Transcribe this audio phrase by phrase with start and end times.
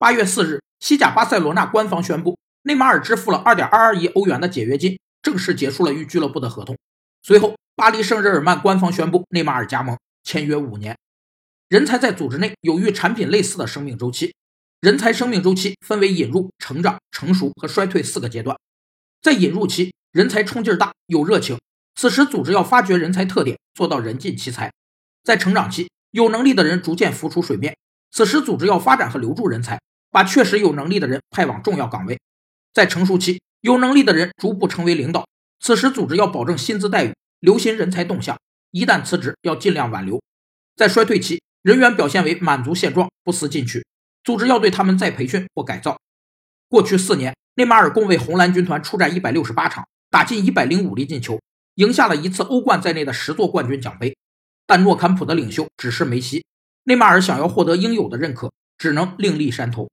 [0.00, 6.74] 八月四日，西甲巴塞罗那官方宣布，内马尔支付了二点二二亿欧元的解约金，正式结束了与俱乐部的合同。
[7.22, 10.96] 随后，巴黎圣日耳曼官方宣布内马尔加盟，签约五年。
[11.68, 14.34] 人才在组织内有与产品类似的生命周期，
[14.80, 18.56] 人才生命周期分为引入、成长、成熟和衰退四个阶段。
[19.20, 21.60] 在引入期，人才冲劲大，有热情，
[21.94, 24.72] 此时组织要发掘人才特点，做到人尽其才。
[25.22, 27.76] 在成长期，有能力的人逐渐浮出水面，
[28.10, 29.78] 此时组织要发展和留住人才，
[30.10, 32.18] 把确实有能力的人派往重要岗位。
[32.72, 35.26] 在成熟期，有能力的人逐步成为领导，
[35.60, 38.38] 此时组织要保证薪资待遇，留心人才动向，
[38.70, 40.20] 一旦辞职要尽量挽留。
[40.76, 43.84] 在衰退期，人员表现为满足现状，不思进取，
[44.24, 45.98] 组织要对他们再培训或改造。
[46.68, 51.40] 过去四年，内马尔共为红蓝军团出战一百六十八场，打进一百零五粒进球，
[51.74, 54.16] 赢下了一次欧冠在内的十座冠军奖杯。
[54.66, 56.44] 但诺坎普的领袖只是梅西，
[56.84, 59.90] 内马尔想要获得应有的认可，只能另立山头。